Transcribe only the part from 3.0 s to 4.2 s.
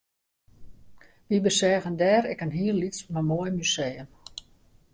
mar moai museum